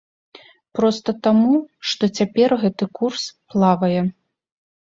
[0.77, 1.53] Проста таму,
[1.91, 4.01] што цяпер гэты курс плавае.